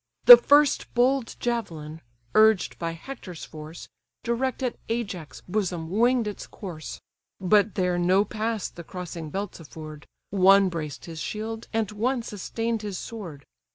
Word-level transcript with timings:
The 0.25 0.35
first 0.35 0.91
bold 0.95 1.35
javelin, 1.39 2.01
urged 2.33 2.79
by 2.79 2.93
Hector's 2.93 3.45
force, 3.45 3.87
Direct 4.23 4.63
at 4.63 4.75
Ajax' 4.89 5.43
bosom 5.47 5.91
winged 5.91 6.27
its 6.27 6.47
course; 6.47 6.99
But 7.39 7.75
there 7.75 7.99
no 7.99 8.25
pass 8.25 8.67
the 8.67 8.83
crossing 8.83 9.29
belts 9.29 9.59
afford, 9.59 10.07
(One 10.31 10.69
braced 10.69 11.05
his 11.05 11.19
shield, 11.19 11.67
and 11.71 11.91
one 11.91 12.23
sustain'd 12.23 12.81
his 12.81 12.97
sword.) 12.97 13.45